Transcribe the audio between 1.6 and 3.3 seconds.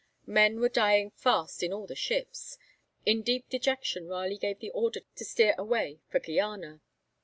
in all the ships. In